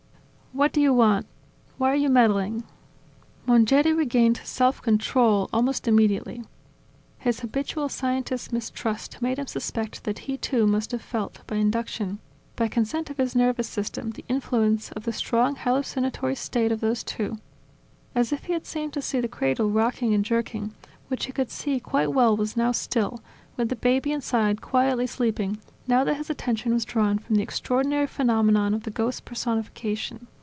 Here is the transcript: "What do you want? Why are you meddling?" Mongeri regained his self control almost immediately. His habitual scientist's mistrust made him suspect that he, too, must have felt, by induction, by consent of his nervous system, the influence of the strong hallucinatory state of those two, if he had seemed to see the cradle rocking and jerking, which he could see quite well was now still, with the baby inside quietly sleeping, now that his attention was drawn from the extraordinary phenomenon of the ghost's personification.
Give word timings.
"What 0.53 0.73
do 0.73 0.81
you 0.81 0.93
want? 0.93 1.27
Why 1.77 1.93
are 1.93 1.95
you 1.95 2.09
meddling?" 2.09 2.65
Mongeri 3.45 3.93
regained 3.93 4.39
his 4.39 4.49
self 4.49 4.81
control 4.81 5.49
almost 5.53 5.87
immediately. 5.87 6.43
His 7.19 7.39
habitual 7.39 7.87
scientist's 7.87 8.51
mistrust 8.51 9.21
made 9.21 9.39
him 9.39 9.47
suspect 9.47 10.03
that 10.03 10.19
he, 10.27 10.35
too, 10.35 10.67
must 10.67 10.91
have 10.91 11.01
felt, 11.01 11.39
by 11.47 11.55
induction, 11.55 12.19
by 12.57 12.67
consent 12.67 13.09
of 13.09 13.15
his 13.15 13.33
nervous 13.33 13.69
system, 13.69 14.09
the 14.11 14.25
influence 14.27 14.91
of 14.91 15.05
the 15.05 15.13
strong 15.13 15.55
hallucinatory 15.55 16.35
state 16.35 16.73
of 16.73 16.81
those 16.81 17.01
two, 17.01 17.37
if 18.13 18.43
he 18.43 18.51
had 18.51 18.65
seemed 18.65 18.91
to 18.91 19.01
see 19.01 19.21
the 19.21 19.29
cradle 19.29 19.69
rocking 19.69 20.13
and 20.13 20.25
jerking, 20.25 20.73
which 21.07 21.27
he 21.27 21.31
could 21.31 21.49
see 21.49 21.79
quite 21.79 22.11
well 22.11 22.35
was 22.35 22.57
now 22.57 22.73
still, 22.73 23.21
with 23.55 23.69
the 23.69 23.75
baby 23.77 24.11
inside 24.11 24.59
quietly 24.59 25.07
sleeping, 25.07 25.59
now 25.87 26.03
that 26.03 26.15
his 26.17 26.29
attention 26.29 26.73
was 26.73 26.83
drawn 26.83 27.17
from 27.17 27.35
the 27.35 27.41
extraordinary 27.41 28.05
phenomenon 28.05 28.73
of 28.73 28.83
the 28.83 28.91
ghost's 28.91 29.21
personification. 29.21 30.27